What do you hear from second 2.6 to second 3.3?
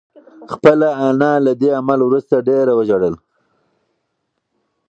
وژړل.